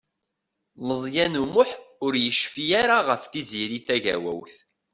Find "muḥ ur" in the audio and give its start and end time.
1.53-2.13